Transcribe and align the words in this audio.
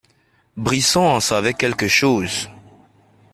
Brisson 0.57 1.05
en 1.07 1.19
savait 1.19 1.53
quelque 1.53 1.87
chose. 1.87 2.49